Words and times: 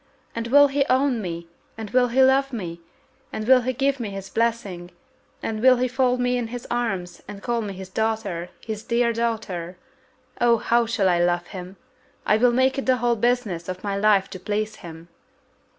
And 0.33 0.47
will 0.47 0.69
he 0.69 0.83
own 0.89 1.21
me, 1.21 1.47
and 1.77 1.91
will 1.91 2.07
he 2.07 2.23
love 2.23 2.51
me, 2.51 2.81
and 3.31 3.47
will 3.47 3.61
he 3.61 3.71
give 3.71 3.99
me 3.99 4.09
his 4.09 4.31
blessing, 4.31 4.89
and 5.43 5.61
will 5.61 5.75
he 5.77 5.87
fold 5.87 6.19
me 6.19 6.37
in 6.39 6.47
his 6.47 6.65
arms, 6.71 7.21
and 7.27 7.43
call 7.43 7.61
me 7.61 7.75
his 7.75 7.89
daughter, 7.89 8.49
his 8.65 8.81
dear 8.81 9.13
daughter? 9.13 9.77
Oh, 10.43 10.57
how 10.57 10.85
I 10.85 10.85
shall 10.87 11.23
love 11.23 11.45
him! 11.49 11.77
I 12.25 12.37
will 12.37 12.51
make 12.51 12.79
it 12.79 12.87
the 12.87 12.97
whole 12.97 13.15
business 13.15 13.69
of 13.69 13.83
my 13.83 13.95
life 13.95 14.27
to 14.31 14.39
please 14.39 14.77
him!" 14.77 15.07